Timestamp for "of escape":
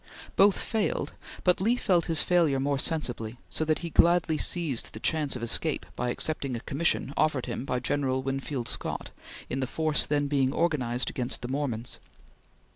5.35-5.85